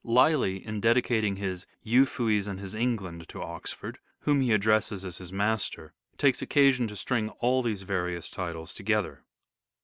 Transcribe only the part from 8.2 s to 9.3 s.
titles together.